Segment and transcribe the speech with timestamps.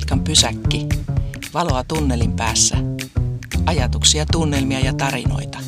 [0.00, 0.88] Puolimatkan pysäkki.
[1.54, 2.76] Valoa tunnelin päässä.
[3.66, 5.58] Ajatuksia, tunnelmia ja tarinoita.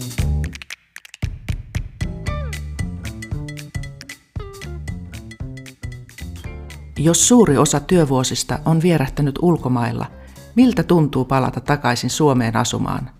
[6.99, 10.07] Jos suuri osa työvuosista on vierähtänyt ulkomailla,
[10.55, 13.11] miltä tuntuu palata takaisin Suomeen asumaan?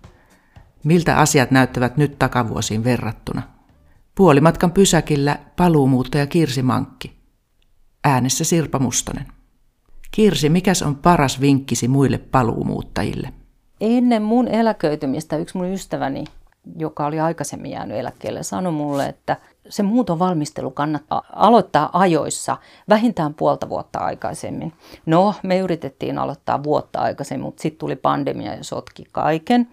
[0.83, 3.41] Miltä asiat näyttävät nyt takavuosiin verrattuna?
[4.15, 7.19] Puolimatkan pysäkillä paluumuuttaja Kirsi Mankki.
[8.03, 9.42] Äänessä Sirpa Mustonen.
[10.15, 13.33] Kirsi, mikäs on paras vinkkisi muille paluumuuttajille?
[13.81, 16.23] Ennen mun eläköitymistä yksi mun ystäväni,
[16.77, 19.37] joka oli aikaisemmin jäänyt eläkkeelle, sanoi mulle, että
[19.69, 22.57] se muuton valmistelu kannattaa aloittaa ajoissa,
[22.89, 24.73] vähintään puolta vuotta aikaisemmin.
[25.05, 29.67] No, me yritettiin aloittaa vuotta aikaisemmin, mutta sitten tuli pandemia ja sotki kaiken.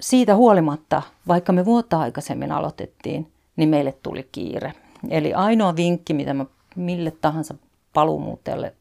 [0.00, 4.72] Siitä huolimatta, vaikka me vuotta aikaisemmin aloitettiin, niin meille tuli kiire.
[5.10, 7.54] Eli ainoa vinkki, mitä mä mille tahansa
[7.94, 8.74] paluumuuttajalle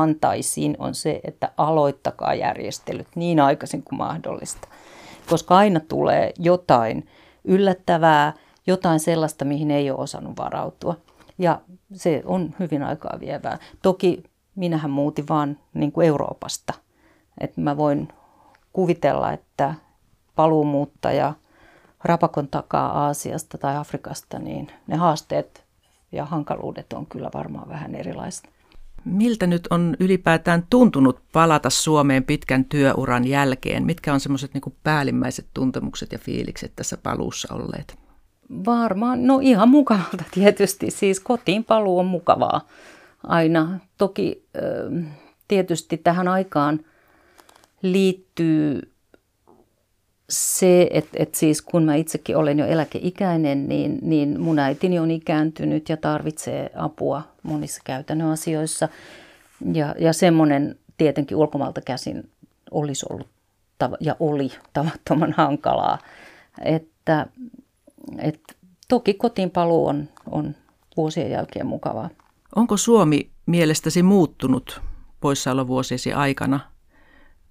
[0.00, 4.68] antaisin, on se, että aloittakaa järjestelyt niin aikaisin kuin mahdollista.
[5.30, 7.08] Koska aina tulee jotain
[7.44, 8.32] yllättävää,
[8.66, 10.96] jotain sellaista, mihin ei ole osannut varautua.
[11.38, 11.60] Ja
[11.92, 13.58] se on hyvin aikaa vievää.
[13.82, 14.22] Toki
[14.54, 16.74] minähän muutin vaan niin kuin Euroopasta.
[17.40, 18.08] Että mä voin
[18.72, 19.74] kuvitella, että
[20.36, 21.34] paluumuuttaja
[22.04, 25.64] rapakon takaa Aasiasta tai Afrikasta, niin ne haasteet
[26.12, 28.48] ja hankaluudet on kyllä varmaan vähän erilaista.
[29.04, 33.86] Miltä nyt on ylipäätään tuntunut palata Suomeen pitkän työuran jälkeen?
[33.86, 37.98] Mitkä on semmoiset niin päällimmäiset tuntemukset ja fiilikset tässä paluussa olleet?
[38.66, 40.90] Varmaan, no ihan mukavalta tietysti.
[40.90, 42.68] Siis kotiin paluu on mukavaa
[43.26, 43.80] aina.
[43.98, 44.44] Toki
[45.48, 46.80] tietysti tähän aikaan
[47.82, 48.93] liittyy
[50.28, 55.10] se, että, että siis kun mä itsekin olen jo eläkeikäinen, niin, niin mun äitini on
[55.10, 58.88] ikääntynyt ja tarvitsee apua monissa käytännön asioissa.
[59.72, 62.30] Ja, ja semmoinen tietenkin ulkomalta käsin
[62.70, 63.28] olisi ollut
[64.00, 65.98] ja oli tavattoman hankalaa.
[66.64, 67.26] Että,
[68.18, 68.54] että
[68.88, 70.54] toki kotiin paluu on, on
[70.96, 72.10] vuosien jälkeen mukavaa.
[72.56, 74.80] Onko Suomi mielestäsi muuttunut
[75.20, 76.60] poissaolovuosiesi aikana–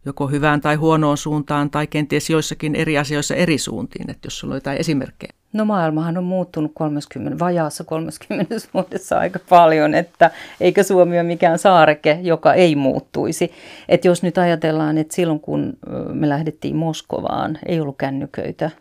[0.05, 4.53] joko hyvään tai huonoon suuntaan tai kenties joissakin eri asioissa eri suuntiin, että jos sulla
[4.53, 5.33] on jotain esimerkkejä.
[5.53, 10.31] No maailmahan on muuttunut 30, vajaassa 30 vuodessa aika paljon, että
[10.61, 13.51] eikä Suomi ole mikään saareke, joka ei muuttuisi.
[13.89, 15.77] Että jos nyt ajatellaan, että silloin kun
[16.13, 18.71] me lähdettiin Moskovaan, ei ollut kännyköitä,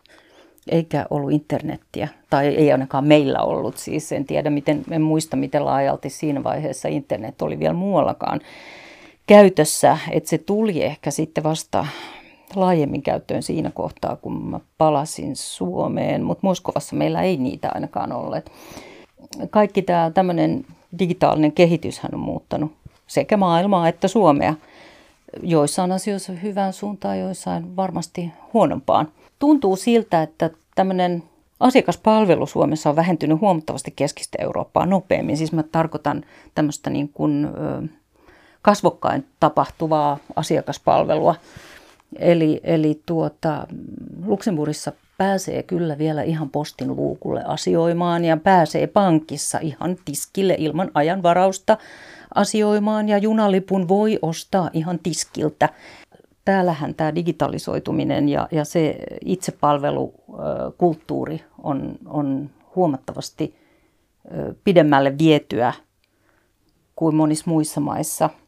[0.68, 5.64] eikä ollut internettiä, tai ei ainakaan meillä ollut, siis en tiedä, miten, en muista miten
[5.64, 8.40] laajalti siinä vaiheessa internet oli vielä muuallakaan
[9.26, 11.86] käytössä, että se tuli ehkä sitten vasta
[12.54, 18.52] laajemmin käyttöön siinä kohtaa, kun mä palasin Suomeen, mutta Moskovassa meillä ei niitä ainakaan olleet.
[19.50, 20.64] Kaikki tämä tämmöinen
[20.98, 22.72] digitaalinen kehityshän on muuttanut
[23.06, 24.54] sekä maailmaa että Suomea.
[25.42, 29.08] Joissain asioissa hyvään suuntaan, joissain varmasti huonompaan.
[29.38, 31.22] Tuntuu siltä, että tämmöinen
[31.60, 35.36] asiakaspalvelu Suomessa on vähentynyt huomattavasti keskistä Eurooppaa nopeammin.
[35.36, 37.48] Siis mä tarkoitan tämmöistä niin kuin,
[38.62, 41.34] kasvokkain tapahtuvaa asiakaspalvelua.
[42.18, 43.66] Eli, eli tuota,
[44.24, 51.78] Luxemburgissa pääsee kyllä vielä ihan postin luukulle asioimaan ja pääsee pankissa ihan tiskille ilman ajanvarausta
[52.34, 55.68] asioimaan ja junalipun voi ostaa ihan tiskiltä.
[56.44, 63.54] Täällähän tämä digitalisoituminen ja, ja se itsepalvelukulttuuri on, on huomattavasti
[64.64, 65.72] pidemmälle vietyä
[66.96, 68.30] kuin monissa muissa maissa–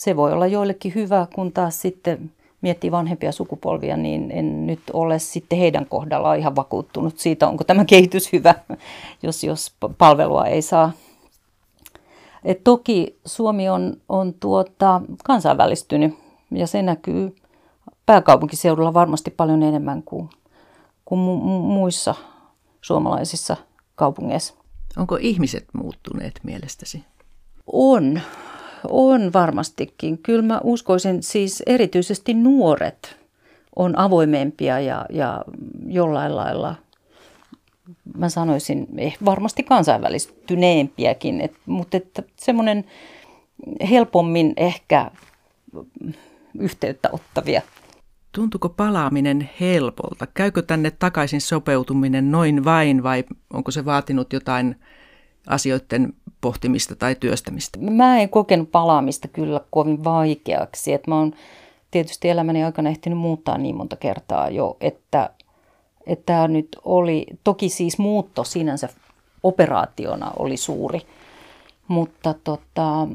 [0.00, 5.18] se voi olla joillekin hyvä, kun taas sitten miettii vanhempia sukupolvia, niin en nyt ole
[5.18, 8.54] sitten heidän kohdallaan ihan vakuuttunut siitä, onko tämä kehitys hyvä,
[9.22, 10.92] jos, jos palvelua ei saa.
[12.44, 16.14] Et toki Suomi on, on tuota, kansainvälistynyt
[16.50, 17.36] ja se näkyy
[18.06, 20.28] pääkaupunkiseudulla varmasti paljon enemmän kuin,
[21.04, 22.14] kuin mu- muissa
[22.80, 23.56] suomalaisissa
[23.94, 24.54] kaupungeissa.
[24.96, 27.04] Onko ihmiset muuttuneet mielestäsi?
[27.72, 28.20] On
[28.88, 30.18] on varmastikin.
[30.18, 33.16] Kyllä mä uskoisin siis erityisesti nuoret
[33.76, 35.44] on avoimempia ja, ja
[35.86, 36.74] jollain lailla,
[38.16, 42.84] mä sanoisin, eh, varmasti kansainvälistyneempiäkin, et, mutta että semmoinen
[43.90, 45.10] helpommin ehkä
[46.58, 47.62] yhteyttä ottavia.
[48.32, 50.26] Tuntuuko palaaminen helpolta?
[50.34, 54.76] Käykö tänne takaisin sopeutuminen noin vain vai onko se vaatinut jotain
[55.46, 57.78] asioiden pohtimista tai työstämistä?
[57.78, 60.92] Mä en kokenut palaamista kyllä kovin vaikeaksi.
[60.92, 61.32] Että mä oon
[61.90, 65.30] tietysti elämäni aikana ehtinyt muuttaa niin monta kertaa jo, että
[66.26, 68.88] tämä nyt oli, toki siis muutto sinänsä
[69.42, 71.00] operaationa oli suuri,
[71.88, 73.08] mutta tota,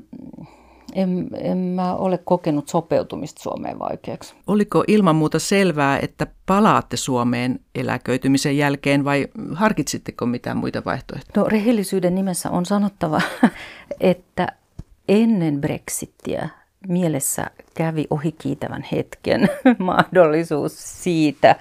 [0.95, 4.35] En, en mä ole kokenut sopeutumista Suomeen vaikeaksi.
[4.47, 11.43] Oliko ilman muuta selvää, että palaatte Suomeen eläköitymisen jälkeen vai harkitsitteko mitään muita vaihtoehtoja?
[11.43, 13.21] No rehellisyyden nimessä on sanottava,
[13.99, 14.47] että
[15.07, 16.49] ennen Brexittiä
[16.87, 21.55] mielessä kävi ohikiitävän hetken mahdollisuus siitä,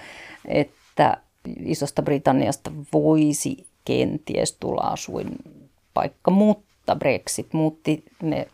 [0.45, 1.17] että
[1.65, 8.47] Isosta Britanniasta voisi kenties tulla asuinpaikka, mutta Brexit muutti ne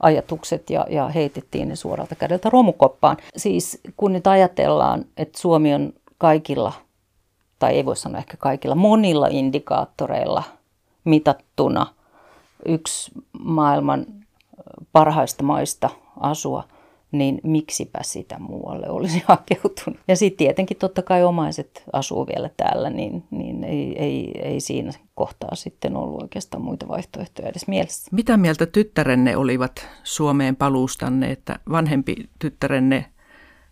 [0.00, 3.16] ajatukset ja, ja heitettiin ne suoralta kädeltä romukoppaan.
[3.36, 6.72] Siis kun nyt ajatellaan, että Suomi on kaikilla,
[7.58, 10.42] tai ei voi sanoa ehkä kaikilla, monilla indikaattoreilla
[11.04, 11.86] mitattuna
[12.66, 14.06] yksi maailman
[14.92, 15.90] parhaista maista
[16.20, 16.64] asua,
[17.12, 20.00] niin miksipä sitä muualle olisi hakeutunut.
[20.08, 24.92] Ja sitten tietenkin totta kai omaiset asuu vielä täällä, niin, niin ei, ei, ei siinä
[25.14, 28.10] kohtaa sitten ollut oikeastaan muita vaihtoehtoja edes mielessä.
[28.12, 33.04] Mitä mieltä tyttärenne olivat Suomeen paluustanne, että vanhempi tyttärenne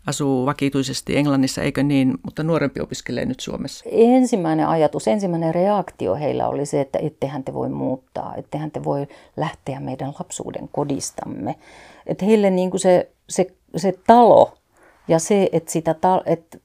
[0.07, 3.85] asuu vakituisesti Englannissa, eikö niin, mutta nuorempi opiskelee nyt Suomessa?
[3.93, 9.07] Ensimmäinen ajatus, ensimmäinen reaktio heillä oli se, että ettehän te voi muuttaa, ettehän te voi
[9.37, 11.55] lähteä meidän lapsuuden kodistamme.
[12.07, 13.47] Että heille niin kuin se, se,
[13.77, 14.59] se talo
[15.09, 15.95] ja se, että, sitä,
[16.27, 16.59] että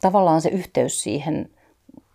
[0.00, 1.50] tavallaan se yhteys siihen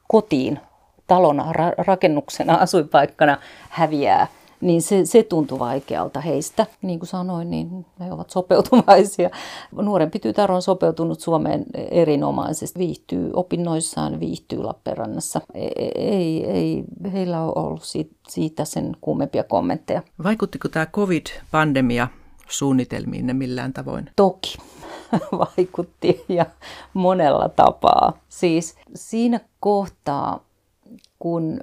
[0.08, 0.60] kotiin
[1.08, 3.38] talona, rakennuksena, asuinpaikkana
[3.70, 4.28] häviää–
[4.62, 6.66] niin se, se tuntui vaikealta heistä.
[6.82, 9.30] Niin kuin sanoin, niin he ovat sopeutuvaisia.
[9.72, 15.42] Nuorempi tytär on sopeutunut Suomeen erinomaisesti, viihtyy opinnoissaan, viihtyy Lappeenrannassa.
[15.96, 16.84] Ei, ei
[17.14, 17.84] heillä ole ollut
[18.28, 20.02] siitä sen kuumempia kommentteja.
[20.24, 22.08] Vaikuttiko tämä covid-pandemia
[22.50, 24.10] suunnitelmiinne millään tavoin?
[24.16, 24.58] Toki
[25.40, 26.46] vaikutti ja
[26.94, 28.14] monella tapaa.
[28.30, 30.48] Siis siinä kohtaa
[31.20, 31.60] kun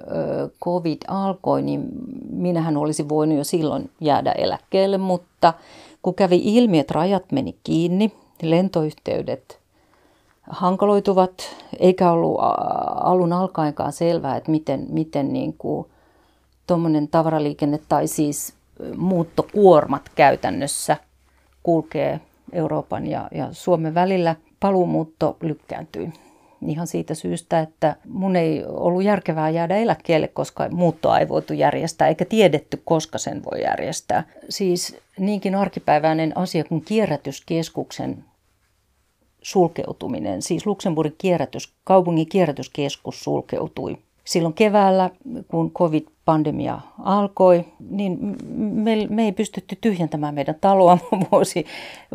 [0.63, 1.87] covid alkoi, niin
[2.29, 5.53] minähän olisi voinut jo silloin jäädä eläkkeelle, mutta
[6.01, 8.11] kun kävi ilmi, että rajat meni kiinni,
[8.41, 9.59] lentoyhteydet
[10.49, 11.33] hankaloituvat,
[11.79, 12.37] eikä ollut
[12.95, 15.87] alun alkaenkaan selvää, että miten, miten niin kuin
[16.67, 18.53] tuommoinen tavaraliikenne tai siis
[18.97, 20.97] muuttokuormat käytännössä
[21.63, 22.19] kulkee
[22.53, 24.35] Euroopan ja, ja Suomen välillä.
[24.59, 26.13] Paluumuutto lykkääntyi
[26.67, 32.07] ihan siitä syystä, että mun ei ollut järkevää jäädä eläkkeelle, koska muuttoa ei voitu järjestää,
[32.07, 34.23] eikä tiedetty, koska sen voi järjestää.
[34.49, 38.23] Siis niinkin arkipäiväinen asia kuin kierrätyskeskuksen
[39.41, 45.09] sulkeutuminen, siis Luxemburgin kierrätys, kaupungin kierrätyskeskus sulkeutui silloin keväällä,
[45.47, 50.97] kun covid-pandemia alkoi, niin me, me ei pystytty tyhjentämään meidän taloa
[51.31, 51.65] vuosi,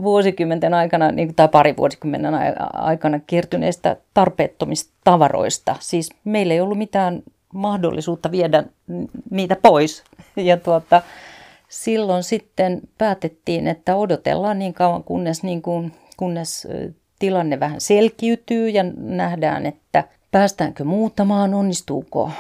[0.03, 2.35] vuosikymmenten aikana, niin, tai pari vuosikymmenen
[2.73, 5.77] aikana kertyneistä tarpeettomista tavaroista.
[5.81, 7.23] Siis meillä ei ollut mitään
[7.55, 8.65] mahdollisuutta viedä
[9.31, 10.05] niitä pois.
[10.37, 11.03] Ja tuota,
[11.69, 16.69] silloin sitten päätettiin, että odotellaan niin kauan, kunnes, niin kuin, kunnes
[17.19, 22.31] tilanne vähän selkiytyy ja nähdään, että päästäänkö muuttamaan, onnistuuko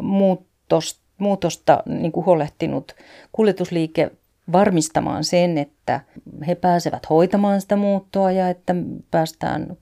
[0.00, 2.94] muutosta, muutosta niin kuin huolehtinut
[3.32, 4.10] kuljetusliike
[4.52, 6.00] varmistamaan sen, että
[6.46, 8.74] he pääsevät hoitamaan sitä muuttoa ja että
[9.10, 9.76] päästään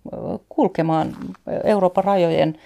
[0.49, 1.17] kulkemaan
[1.65, 2.59] Euroopan rajojen,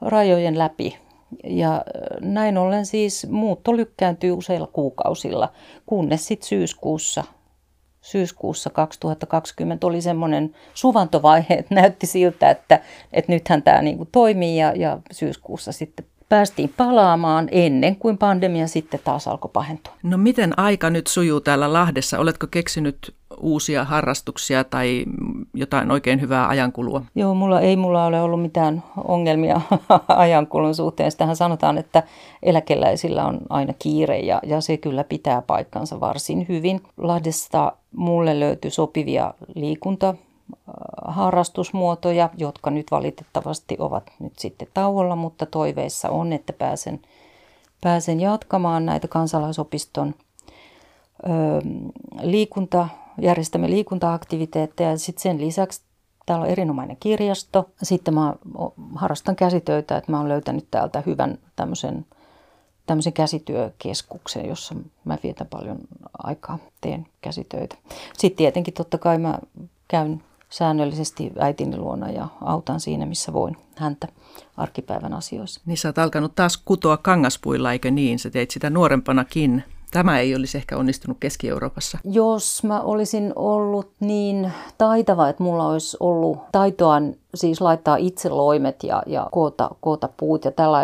[0.00, 0.98] rajojen läpi.
[1.44, 1.84] Ja
[2.20, 5.52] näin ollen siis muutto lykkääntyy useilla kuukausilla,
[5.86, 7.24] kunnes sitten syyskuussa
[8.06, 12.80] syyskuussa 2020 oli semmoinen suvantovaihe, että näytti siltä, että,
[13.12, 18.66] että nythän tämä niin kuin toimii ja, ja syyskuussa sitten päästiin palaamaan ennen kuin pandemia
[18.66, 19.92] sitten taas alkoi pahentua.
[20.02, 22.18] No miten aika nyt sujuu täällä Lahdessa?
[22.18, 25.04] Oletko keksinyt uusia harrastuksia tai
[25.54, 27.02] jotain oikein hyvää ajankulua?
[27.14, 29.60] Joo, mulla ei mulla ole ollut mitään ongelmia
[30.08, 31.10] ajankulun suhteen.
[31.10, 32.02] Sitähän sanotaan, että
[32.42, 36.80] eläkeläisillä on aina kiire ja, ja se kyllä pitää paikkansa varsin hyvin.
[36.96, 40.14] Lahdesta mulle löytyi sopivia liikunta
[41.06, 47.00] harrastusmuotoja, jotka nyt valitettavasti ovat nyt sitten tauolla, mutta toiveissa on, että pääsen,
[47.80, 50.14] pääsen jatkamaan näitä kansalaisopiston
[51.24, 51.30] ö,
[52.22, 52.88] liikunta,
[53.22, 54.98] järjestämme liikuntaaktiviteetteja.
[54.98, 55.80] Sitten sen lisäksi
[56.26, 57.70] täällä on erinomainen kirjasto.
[57.82, 58.34] Sitten mä
[58.94, 62.06] harrastan käsitöitä, että mä oon löytänyt täältä hyvän tämmöisen,
[62.86, 64.74] tämmöisen käsityökeskuksen, jossa
[65.04, 65.78] mä vietän paljon
[66.18, 67.76] aikaa, teen käsitöitä.
[68.18, 69.38] Sitten tietenkin totta kai mä
[69.88, 74.08] käyn säännöllisesti äitini luona ja autan siinä, missä voin häntä
[74.56, 75.60] arkipäivän asioissa.
[75.66, 78.18] Niin sä oot alkanut taas kutoa kangaspuilla, eikö niin?
[78.18, 79.64] Sä teit sitä nuorempanakin.
[79.90, 81.98] Tämä ei olisi ehkä onnistunut Keski-Euroopassa.
[82.04, 86.96] Jos mä olisin ollut niin taitava, että mulla olisi ollut taitoa
[87.34, 90.78] siis laittaa itse loimet ja, ja koota, koota puut ja tällä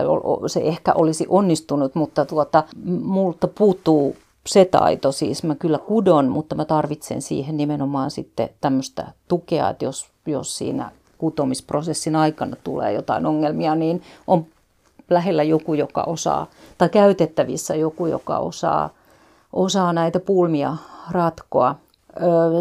[0.47, 2.64] se ehkä olisi onnistunut, mutta tuota,
[3.02, 4.16] multa puuttuu
[4.47, 9.85] se taito, siis mä kyllä kudon, mutta mä tarvitsen siihen nimenomaan sitten tämmöistä tukea, että
[9.85, 14.47] jos, jos siinä kutomisprosessin aikana tulee jotain ongelmia, niin on
[15.11, 16.47] lähellä joku, joka osaa,
[16.79, 18.91] tai käytettävissä joku, joka osaa,
[19.53, 20.77] osaa näitä pulmia
[21.11, 21.75] ratkoa.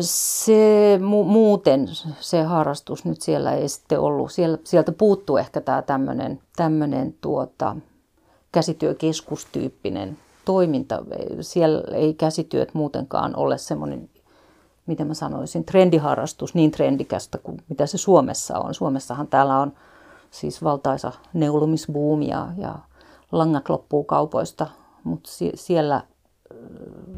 [0.02, 4.32] Se mu- muuten se harrastus nyt siellä ei sitten ollut.
[4.32, 7.76] Siellä, sieltä puuttuu ehkä tämä tämmöinen, tämmöinen tuota,
[8.52, 11.06] käsityökeskustyyppinen toiminta.
[11.42, 14.10] Siellä ei käsityöt muutenkaan ole semmoinen,
[14.86, 18.74] miten mä sanoisin, trendiharrastus niin trendikästä kuin mitä se Suomessa on.
[18.74, 19.74] Suomessahan täällä on
[20.32, 22.76] siis valtaisa neulomisbuumi ja, ja
[23.32, 24.68] langat loppuu kaupoista,
[25.04, 26.02] mutta siellä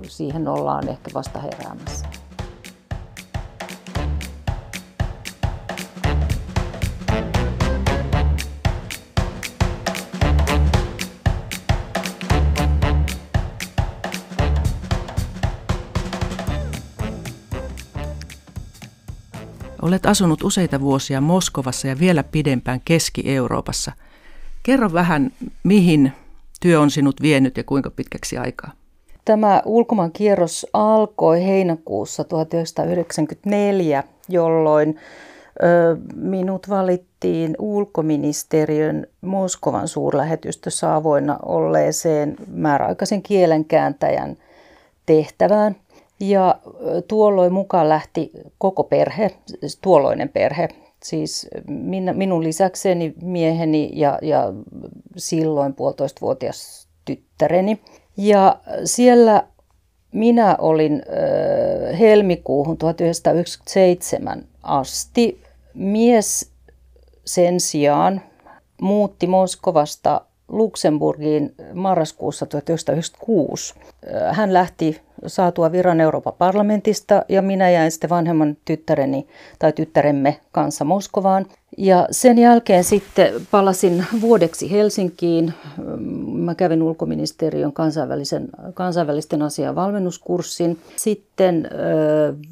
[0.08, 2.13] siihen ollaan ehkä vasta heräämässä.
[19.84, 23.92] Olet asunut useita vuosia Moskovassa ja vielä pidempään Keski-Euroopassa.
[24.64, 25.32] Kerro vähän,
[25.64, 26.12] mihin
[26.62, 28.72] työ on sinut vienyt ja kuinka pitkäksi aikaa?
[29.26, 35.00] Tämä ulkomaan kierros alkoi heinäkuussa 1994, jolloin
[36.16, 44.38] minut valittiin ulkoministeriön Moskovan suurlähetystössä avoinna olleeseen määräaikaisen kielenkääntäjän
[45.06, 45.76] tehtävään.
[46.20, 46.60] Ja
[47.08, 49.32] tuolloin mukaan lähti koko perhe,
[49.82, 50.70] tuolloinen perhe,
[51.04, 51.48] siis
[52.16, 54.54] minun lisäkseni mieheni ja, ja
[55.18, 57.82] silloin puolitoistavuotias tyttäreni.
[58.18, 59.48] Ja siellä
[60.12, 65.44] minä olin äh, helmikuuhun 1997 asti.
[65.74, 66.52] Mies
[67.26, 68.22] sen sijaan
[68.82, 73.74] muutti Moskovasta Luxemburgiin marraskuussa 1996.
[74.32, 79.28] Hän lähti saatua viran Euroopan parlamentista ja minä jäin sitten vanhemman tyttäreni
[79.60, 81.46] tai tyttäremme kanssa Moskovaan.
[81.78, 85.54] Ja sen jälkeen sitten palasin vuodeksi Helsinkiin.
[86.26, 90.80] Mä kävin ulkoministeriön kansainvälisen, kansainvälisten asian valmennuskurssin.
[90.96, 91.70] Sitten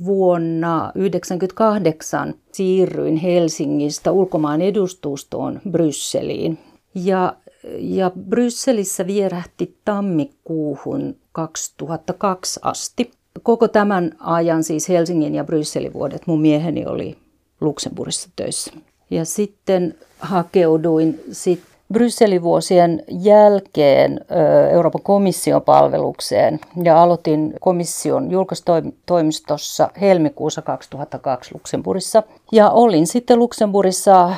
[0.06, 6.58] vuonna 1998 siirryin Helsingistä ulkomaan edustustoon Brysseliin.
[6.96, 7.34] Ja
[7.78, 13.12] ja Brysselissä vierähti tammikuuhun 2002 asti.
[13.44, 17.18] Koko tämän ajan siis Helsingin ja Brysselin vuodet mun mieheni oli
[17.62, 18.74] Luxemburgissa töissä.
[19.10, 21.62] Ja sitten hakeuduin sit
[21.94, 24.26] Brysselin vuosien jälkeen
[24.72, 32.24] Euroopan komission palvelukseen ja aloitin komission julkaistoimistossa helmikuussa 2002 Luxemburgissa.
[32.52, 34.36] Ja olin sitten Luxemburgissa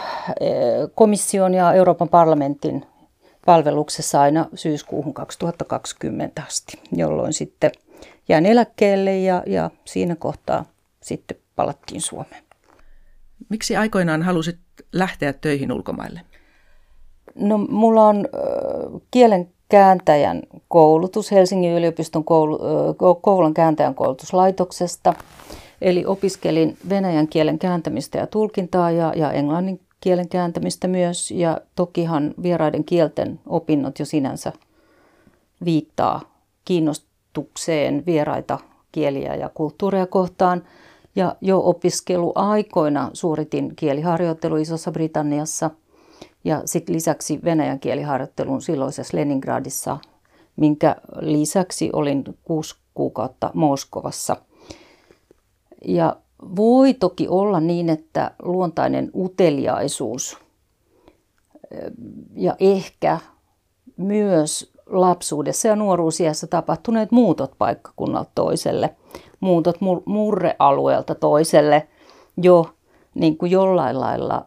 [0.96, 2.86] komission ja Euroopan parlamentin
[3.46, 7.72] palveluksessa aina syyskuuhun 2020 asti, jolloin sitten
[8.30, 10.66] jäin eläkkeelle ja, ja siinä kohtaa
[11.02, 12.44] sitten palattiin Suomeen.
[13.50, 14.58] Miksi aikoinaan halusit
[14.94, 16.22] lähteä töihin ulkomaille?
[17.36, 25.14] No mulla on äh, kielen kääntäjän koulutus Helsingin yliopiston koulu, äh, Kouvolan kääntäjän koulutuslaitoksesta.
[25.82, 32.34] Eli opiskelin venäjän kielen kääntämistä ja tulkintaa ja, ja englannin kielen kääntämistä myös ja tokihan
[32.44, 34.54] vieraiden kielten opinnot jo sinänsä
[35.66, 36.22] viittaa
[36.66, 38.60] kiinnostukseen vieraita
[38.92, 40.64] kieliä ja kulttuureja kohtaan.
[41.16, 45.70] Ja jo opiskeluaikoina suoritin kieliharjoittelu Isossa Britanniassa
[46.44, 49.98] ja sitten lisäksi venäjän kieliharjoittelun silloisessa Leningradissa,
[50.56, 54.38] minkä lisäksi olin kuusi kuukautta Moskovassa.
[55.86, 56.16] Ja
[56.56, 60.38] voi toki olla niin, että luontainen uteliaisuus
[62.36, 63.20] ja ehkä
[63.98, 68.96] myös lapsuudessa ja nuoruusiässä tapahtuneet muutot paikkakunnalta toiselle,
[69.40, 71.88] muutot murrealueelta toiselle
[72.38, 72.74] jo
[73.16, 74.46] niin kuin jollain lailla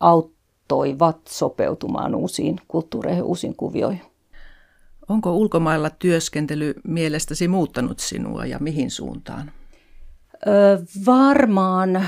[0.00, 4.02] auttoivat sopeutumaan uusiin kulttuureihin, uusiin kuvioihin.
[5.08, 9.52] Onko ulkomailla työskentely mielestäsi muuttanut sinua ja mihin suuntaan?
[11.06, 12.06] Varmaan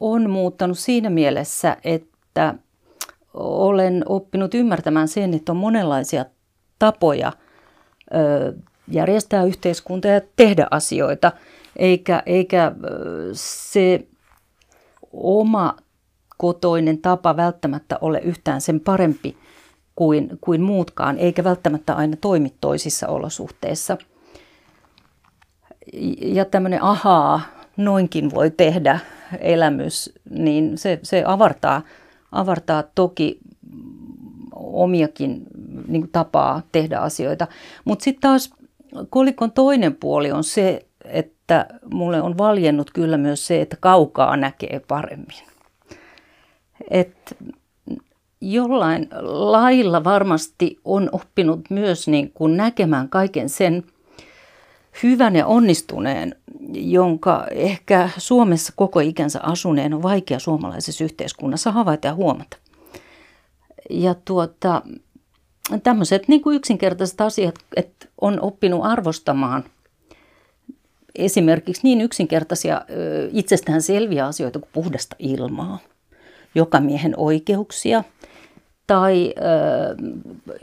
[0.00, 2.54] on muuttanut siinä mielessä, että
[3.34, 6.24] olen oppinut ymmärtämään sen, että on monenlaisia
[6.78, 7.32] tapoja
[8.88, 11.32] järjestää yhteiskuntaa ja tehdä asioita,
[11.76, 12.72] eikä, eikä
[13.32, 14.06] se
[15.12, 15.76] oma
[16.36, 19.36] kotoinen tapa välttämättä ole yhtään sen parempi
[19.96, 23.96] kuin, kuin muutkaan, eikä välttämättä aina toimi toisissa olosuhteissa.
[26.20, 27.40] Ja tämmöinen ahaa
[27.78, 28.98] noinkin voi tehdä
[29.40, 31.82] elämys, niin se, se avartaa,
[32.32, 33.38] avartaa toki
[34.54, 35.42] omiakin
[35.88, 37.46] niin kuin tapaa tehdä asioita.
[37.84, 38.50] Mutta sitten taas
[39.10, 44.80] kolikon toinen puoli on se, että mulle on valjennut kyllä myös se, että kaukaa näkee
[44.88, 45.44] paremmin.
[46.90, 47.36] Et
[48.40, 53.84] jollain lailla varmasti on oppinut myös niin kuin näkemään kaiken sen
[55.02, 56.34] hyvän ja onnistuneen,
[56.72, 62.56] jonka ehkä Suomessa koko ikänsä asuneen on vaikea suomalaisessa yhteiskunnassa havaita ja huomata.
[63.90, 64.82] Ja tuota,
[65.82, 69.64] tämmöiset niin kuin yksinkertaiset asiat, että on oppinut arvostamaan
[71.14, 72.82] esimerkiksi niin yksinkertaisia
[73.32, 75.78] itsestään selviä asioita kuin puhdasta ilmaa,
[76.80, 78.04] miehen oikeuksia
[78.86, 79.42] tai ö,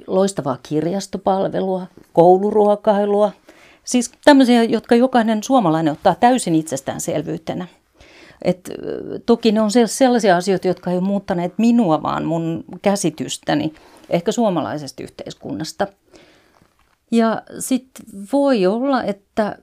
[0.08, 3.32] loistavaa kirjastopalvelua, kouluruokailua.
[3.86, 7.68] Siis tämmöisiä, jotka jokainen suomalainen ottaa täysin itsestäänselvyytenä.
[8.42, 8.70] Et,
[9.26, 13.74] toki ne on sellaisia asioita, jotka ei ole muuttaneet minua, vaan mun käsitystäni
[14.10, 15.88] ehkä suomalaisesta yhteiskunnasta.
[17.12, 19.58] Ja sitten voi olla, että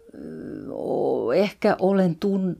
[1.35, 2.17] ehkä olen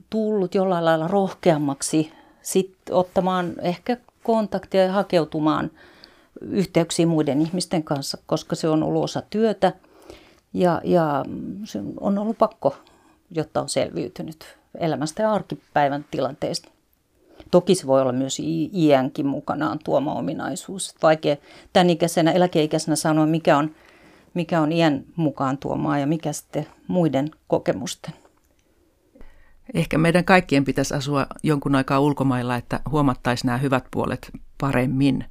[0.09, 5.71] tullut jollain lailla rohkeammaksi sit ottamaan ehkä kontaktia ja hakeutumaan
[6.41, 9.73] yhteyksiin muiden ihmisten kanssa, koska se on ollut osa työtä
[10.53, 11.25] ja, ja
[11.63, 12.77] se on ollut pakko,
[13.31, 16.69] jotta on selviytynyt elämästä ja arkipäivän tilanteesta.
[17.51, 18.37] Toki se voi olla myös
[18.73, 20.95] iänkin mukanaan tuoma ominaisuus.
[21.03, 21.35] Vaikea
[21.73, 23.71] tämän ikäisenä, eläkeikäisenä sanoa, mikä on,
[24.33, 28.13] mikä on iän mukaan tuomaa ja mikä sitten muiden kokemusten.
[29.73, 34.31] Ehkä meidän kaikkien pitäisi asua jonkun aikaa ulkomailla, että huomattaisiin nämä hyvät puolet
[34.61, 35.25] paremmin.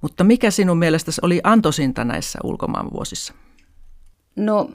[0.00, 3.34] Mutta mikä sinun mielestäsi oli antoisinta näissä ulkomaan vuosissa?
[4.36, 4.70] No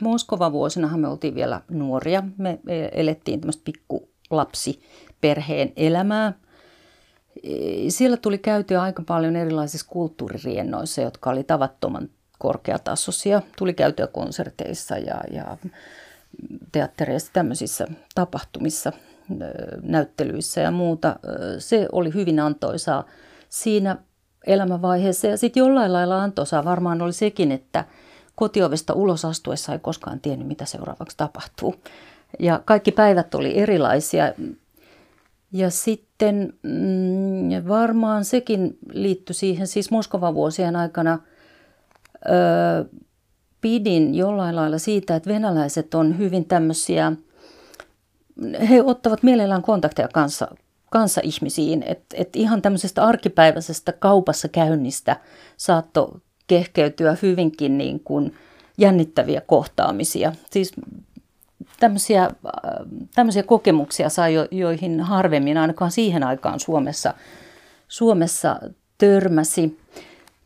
[0.00, 2.22] Moskova vuosinahan me oltiin vielä nuoria.
[2.38, 2.58] Me
[2.92, 4.82] elettiin tämmöistä pikkulapsi
[5.20, 6.32] perheen elämää.
[7.88, 12.08] Siellä tuli käytyä aika paljon erilaisissa kulttuuririennoissa, jotka oli tavattoman
[12.38, 13.42] korkeatasoisia.
[13.58, 15.56] Tuli käytyä konserteissa ja, ja
[16.72, 18.92] teattereissa, tämmöisissä tapahtumissa,
[19.82, 21.16] näyttelyissä ja muuta.
[21.58, 23.04] Se oli hyvin antoisaa
[23.48, 23.96] siinä
[24.46, 25.26] elämänvaiheessa.
[25.26, 27.84] Ja sitten jollain lailla antoisaa varmaan oli sekin, että
[28.36, 31.74] kotiovesta ulos astuessa ei koskaan tiennyt, mitä seuraavaksi tapahtuu.
[32.38, 34.32] Ja kaikki päivät oli erilaisia.
[35.52, 41.18] Ja sitten mm, varmaan sekin liittyi siihen, siis Moskovan vuosien aikana
[42.28, 42.84] öö,
[43.60, 47.12] pidin jollain lailla siitä, että venäläiset on hyvin tämmöisiä,
[48.68, 50.48] he ottavat mielellään kontakteja kanssa,
[50.90, 55.16] kanssa ihmisiin, että et ihan tämmöisestä arkipäiväisestä kaupassa käynnistä
[55.56, 58.34] saatto kehkeytyä hyvinkin niin kuin
[58.78, 60.32] jännittäviä kohtaamisia.
[60.50, 60.72] Siis
[61.80, 62.30] tämmöisiä, äh,
[63.14, 67.14] tämmöisiä kokemuksia saa, jo, joihin harvemmin ainakaan siihen aikaan Suomessa,
[67.88, 68.60] Suomessa
[68.98, 69.78] törmäsi.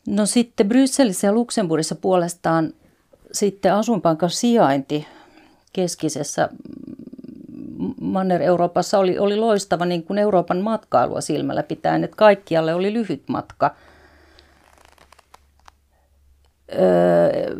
[0.06, 2.72] No sitten Brysselissä ja Luxemburgissa puolestaan
[3.32, 5.06] sitten asuinpaikan sijainti
[5.72, 6.48] keskisessä
[8.00, 13.74] Manner-Euroopassa oli, oli loistava niin kuin Euroopan matkailua silmällä pitäen, että kaikkialle oli lyhyt matka.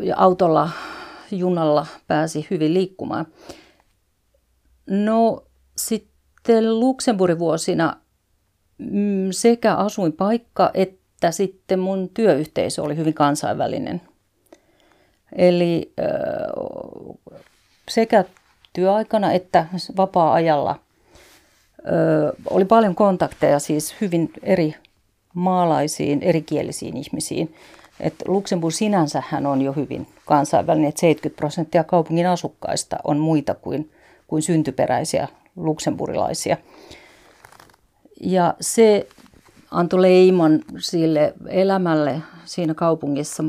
[0.03, 0.71] Ja autolla
[1.31, 3.27] junalla pääsi hyvin liikkumaan.
[4.87, 5.45] No
[5.77, 7.97] sitten Luxemburgin vuosina
[8.79, 14.01] mm, sekä asuinpaikka että sitten mun työyhteisö oli hyvin kansainvälinen.
[15.33, 15.93] Eli
[17.89, 18.25] sekä
[18.73, 20.81] työaikana että vapaa-ajalla
[22.51, 24.75] oli paljon kontakteja siis hyvin eri
[25.35, 27.55] maalaisiin, erikielisiin ihmisiin.
[28.01, 33.91] Et Luxemburg sinänsähän on jo hyvin kansainvälinen, että 70 prosenttia kaupungin asukkaista on muita kuin,
[34.27, 36.57] kuin syntyperäisiä luksemburilaisia.
[38.21, 39.09] Ja se
[39.71, 43.45] antoi leiman sille elämälle siinä kaupungissa,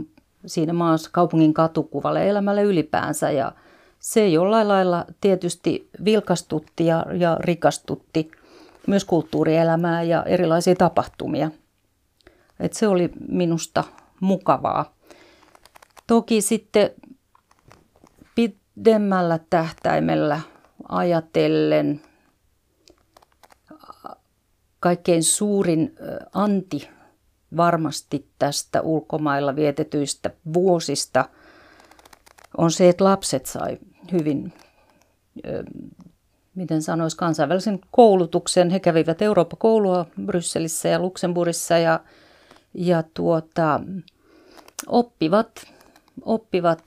[0.45, 3.31] siinä maassa, kaupungin katukuvalle, elämälle ylipäänsä.
[3.31, 3.51] Ja
[3.99, 8.31] se jollain lailla tietysti vilkastutti ja, ja rikastutti
[8.87, 11.51] myös kulttuurielämää ja erilaisia tapahtumia.
[12.59, 13.83] Et se oli minusta
[14.21, 14.95] mukavaa.
[16.07, 16.89] Toki sitten
[18.35, 20.41] pidemmällä tähtäimellä
[20.89, 22.01] ajatellen
[24.79, 25.95] kaikkein suurin
[26.33, 26.89] anti
[27.57, 31.29] varmasti tästä ulkomailla vietetyistä vuosista
[32.57, 33.77] on se, että lapset sai
[34.11, 34.53] hyvin,
[36.55, 38.69] miten sanoisi, kansainvälisen koulutuksen.
[38.69, 41.99] He kävivät Eurooppa-koulua Brysselissä ja Luxemburgissa ja
[42.73, 43.79] ja tuota,
[44.87, 45.67] oppivat,
[46.21, 46.81] oppivat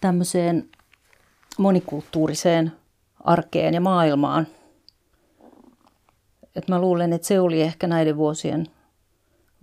[0.00, 0.68] tämmöiseen
[1.58, 2.72] monikulttuuriseen
[3.24, 4.46] arkeen ja maailmaan.
[6.56, 8.66] Et mä luulen, että se oli ehkä näiden vuosien,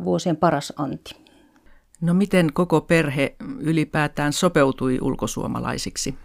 [0.04, 1.15] vuosien paras anti.
[2.02, 6.15] No miten koko perhe ylipäätään sopeutui ulkosuomalaisiksi?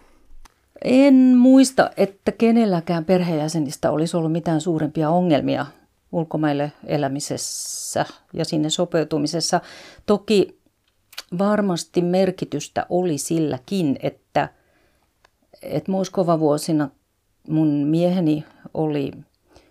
[0.85, 5.67] En muista, että kenelläkään perheenjäsenistä olisi ollut mitään suurempia ongelmia
[6.13, 9.61] ulkomaille elämisessä ja sinne sopeutumisessa.
[10.07, 10.61] Toki
[11.39, 14.49] varmasti merkitystä oli silläkin, että,
[15.63, 16.91] että Moskova vuosina
[17.49, 18.45] mun mieheni
[18.75, 19.13] oli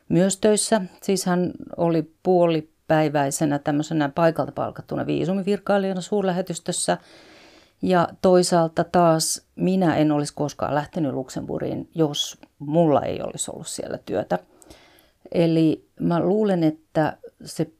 [0.10, 0.82] myös töissä.
[1.02, 6.98] Siis hän oli puolipäiväisenä tämmöisenä paikalta palkattuna viisumivirkailijana suurlähetystössä.
[7.82, 14.00] Ja toisaalta taas minä en olisi koskaan lähtenyt Luxemburgiin, jos mulla ei olisi ollut siellä
[14.06, 14.40] työtä.
[15.32, 17.72] Eli mä luulen, että se,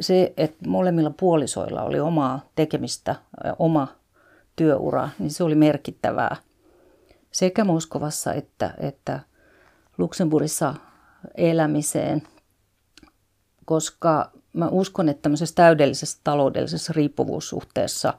[0.00, 3.16] se että molemmilla puolisoilla oli omaa tekemistä,
[3.58, 3.88] oma
[4.56, 6.36] työura, niin se oli merkittävää
[7.32, 9.20] sekä Moskovassa että, että
[9.98, 10.74] Luxemburgissa
[11.34, 12.22] elämiseen,
[13.64, 18.14] koska mä uskon, että tämmöisessä täydellisessä taloudellisessa riippuvuussuhteessa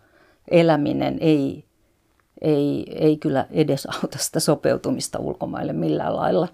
[0.51, 1.65] eläminen ei,
[2.41, 6.47] ei, ei kyllä edesauta sitä sopeutumista ulkomaille millään lailla.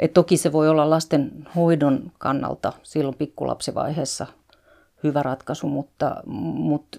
[0.00, 4.26] Et toki se voi olla lasten hoidon kannalta silloin pikkulapsivaiheessa
[5.04, 6.98] hyvä ratkaisu, mutta, mutta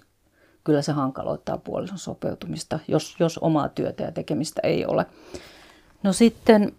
[0.64, 5.06] kyllä se hankaloittaa puolison sopeutumista, jos, jos omaa työtä ja tekemistä ei ole.
[6.02, 6.72] No sitten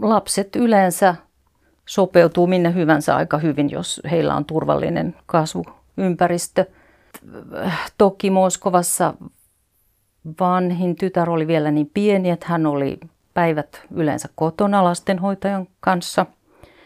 [0.00, 1.14] lapset yleensä
[1.86, 6.66] sopeutuu minne hyvänsä aika hyvin, jos heillä on turvallinen kasvuympäristö.
[7.98, 9.14] Toki Moskovassa
[10.40, 13.00] vanhin tytär oli vielä niin pieni, että hän oli
[13.36, 16.26] päivät yleensä kotona lastenhoitajan kanssa.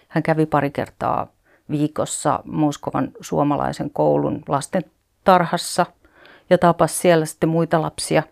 [0.08, 1.26] Hän kävi pari kertaa
[1.70, 4.84] viikossa Moskovan suomalaisen koulun lasten
[5.24, 5.86] tarhassa
[6.50, 8.22] ja tapasi siellä sitten muita lapsia.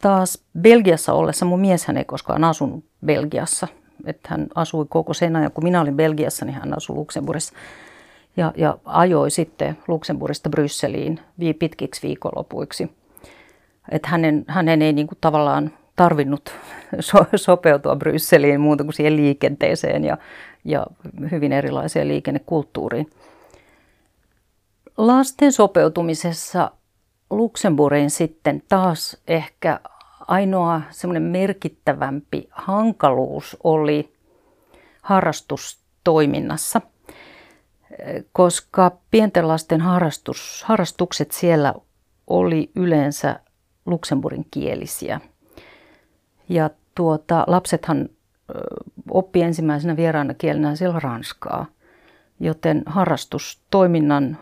[0.00, 3.68] Taas Belgiassa ollessa, mun mies hän ei koskaan asunut Belgiassa.
[4.04, 7.54] Että hän asui koko sen ajan, kun minä olin Belgiassa, niin hän asui Luxemburgissa.
[8.36, 11.20] Ja, ja ajoi sitten Luxemburgista Brysseliin
[11.58, 12.96] pitkiksi viikonlopuiksi.
[13.90, 16.54] Että hänen, hänen ei niin kuin tavallaan tarvinnut
[17.00, 20.18] so, sopeutua Brysseliin muuta kuin siihen liikenteeseen ja,
[20.64, 20.86] ja
[21.30, 23.10] hyvin erilaiseen liikennekulttuuriin.
[24.96, 26.70] Lasten sopeutumisessa
[27.30, 29.80] Luxemburgiin sitten taas ehkä
[30.28, 34.12] ainoa semmoinen merkittävämpi hankaluus oli
[35.02, 36.80] harrastustoiminnassa,
[38.32, 41.74] koska pienten lasten harrastus, harrastukset siellä
[42.26, 43.40] oli yleensä
[43.86, 45.20] Luxemburgin kielisiä.
[46.48, 48.08] Ja tuota, lapsethan
[49.10, 51.66] oppi ensimmäisenä vieraana kielenä siellä ranskaa,
[52.40, 54.38] joten harrastustoiminnan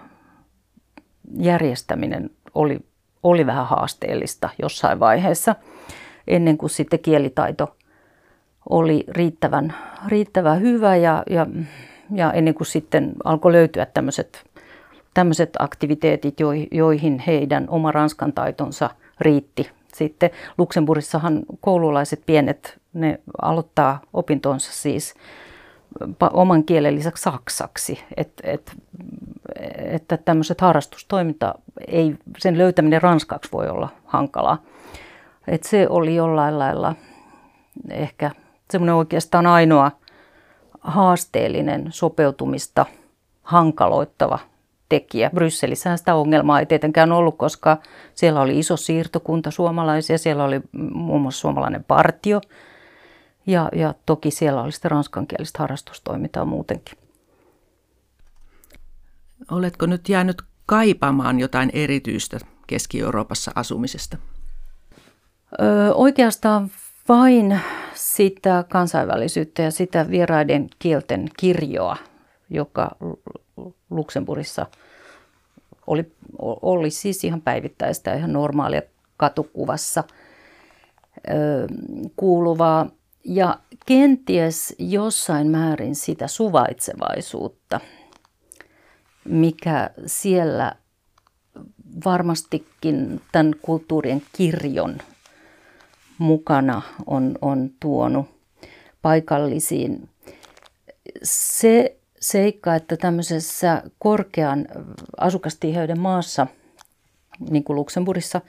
[1.38, 2.78] järjestäminen oli,
[3.22, 5.54] oli vähän haasteellista jossain vaiheessa,
[6.26, 7.76] ennen kuin sitten kielitaito
[8.70, 9.74] oli riittävän,
[10.08, 11.46] riittävän hyvä ja, ja,
[12.14, 14.44] ja ennen kuin sitten alkoi löytyä tämmöiset
[15.14, 16.36] tämmöiset aktiviteetit,
[16.72, 18.90] joihin heidän oma ranskan taitonsa
[19.20, 19.70] riitti.
[19.94, 25.14] Sitten Luxemburgissahan koululaiset pienet, ne aloittaa opintonsa siis
[26.32, 28.04] oman kielen lisäksi saksaksi.
[28.16, 28.72] Et, et,
[29.76, 31.54] että tämmöiset harrastustoiminta,
[31.88, 34.62] ei, sen löytäminen ranskaksi voi olla hankalaa.
[35.46, 36.94] Et se oli jollain lailla
[37.90, 38.30] ehkä
[38.70, 39.90] semmoinen oikeastaan ainoa
[40.80, 42.86] haasteellinen sopeutumista
[43.42, 44.38] hankaloittava
[45.00, 45.30] tekijä.
[45.34, 47.76] Brysselissähän sitä ongelmaa ei tietenkään ollut, koska
[48.14, 50.60] siellä oli iso siirtokunta suomalaisia, siellä oli
[50.92, 52.40] muun muassa suomalainen partio
[53.46, 56.98] ja, ja toki siellä oli sitten ranskankielistä harrastustoimintaa muutenkin.
[59.50, 64.16] Oletko nyt jäänyt kaipaamaan jotain erityistä Keski-Euroopassa asumisesta?
[65.60, 66.70] Öö, oikeastaan
[67.08, 67.60] vain
[67.94, 71.96] sitä kansainvälisyyttä ja sitä vieraiden kielten kirjoa,
[72.50, 72.90] joka
[73.90, 74.66] Luxemburgissa
[75.86, 76.12] oli,
[76.62, 78.82] oli siis ihan päivittäistä, ihan normaalia
[79.16, 80.04] katukuvassa
[81.30, 81.66] öö,
[82.16, 82.90] kuuluvaa.
[83.24, 87.80] Ja kenties jossain määrin sitä suvaitsevaisuutta–
[89.24, 90.76] mikä siellä
[92.04, 94.98] varmastikin tämän kulttuurien kirjon
[96.18, 98.26] mukana on, on tuonut
[99.02, 100.08] paikallisiin.
[101.22, 104.66] Se seikka, että tämmöisessä korkean
[105.16, 106.46] asukastiheyden maassa,
[107.50, 108.40] niin kuin Luxemburgissa,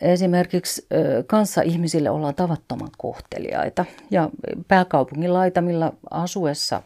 [0.00, 0.86] esimerkiksi
[1.26, 3.84] kanssa ihmisille ollaan tavattoman kohteliaita.
[4.10, 4.30] Ja
[4.68, 6.82] pääkaupungin laitamilla asuessa,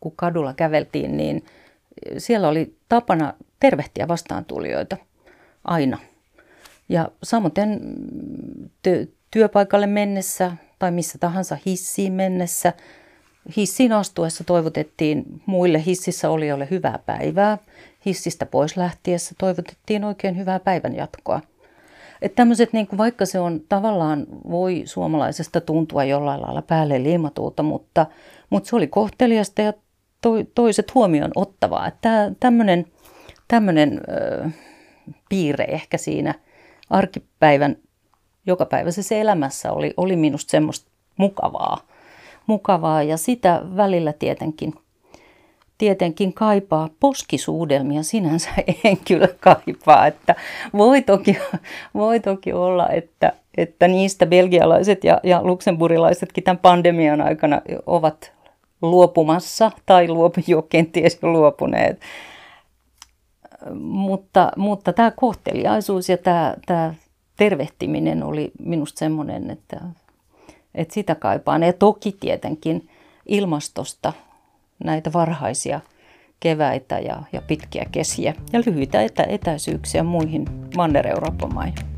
[0.00, 1.44] kun kadulla käveltiin, niin–
[2.18, 4.96] siellä oli tapana tervehtiä vastaantulijoita
[5.64, 5.98] aina.
[6.88, 7.52] Ja samoin
[9.30, 12.72] työpaikalle mennessä tai missä tahansa hissiin mennessä
[13.56, 17.58] hissiin astuessa toivotettiin muille hississä olijoille hyvää päivää.
[18.06, 21.40] Hissistä pois lähtiessä toivotettiin oikein hyvää päivän jatkoa.
[22.22, 27.62] Että tämmöiset, niin kuin vaikka se on tavallaan, voi suomalaisesta tuntua jollain lailla päälle liimatulta,
[27.62, 28.06] mutta,
[28.50, 29.72] mutta se oli kohteliasta ja
[30.20, 31.86] to, toiset huomioon ottavaa.
[31.86, 32.86] Että tämmöinen,
[33.48, 34.50] tämmöinen ö,
[35.28, 36.34] piirre ehkä siinä
[36.90, 37.76] arkipäivän
[38.46, 41.88] jokapäiväisessä elämässä oli, oli minusta semmoista mukavaa.
[42.48, 44.74] Mukavaa ja sitä välillä tietenkin,
[45.78, 46.88] tietenkin kaipaa.
[47.00, 48.50] Poskisuudelmia sinänsä
[48.84, 50.06] en kyllä kaipaa.
[50.06, 50.34] Että
[50.72, 51.38] voi, toki,
[51.94, 58.32] voi toki olla, että, että niistä belgialaiset ja, ja luksemburilaisetkin tämän pandemian aikana ovat
[58.82, 62.00] luopumassa tai luopu, jo kenties jo luopuneet.
[63.80, 66.94] Mutta, mutta tämä kohteliaisuus ja tämä, tämä
[67.36, 69.80] tervehtiminen oli minusta semmoinen, että,
[70.74, 71.62] että sitä kaipaan.
[71.62, 72.88] Ja toki tietenkin
[73.26, 74.12] ilmastosta
[74.84, 75.80] näitä varhaisia
[76.40, 80.44] keväitä ja, ja pitkiä kesiä ja lyhyitä etä, etäisyyksiä muihin
[80.76, 81.97] Manner-Euroopan maihin.